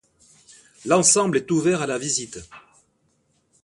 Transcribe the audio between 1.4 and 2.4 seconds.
ouvert à la visite.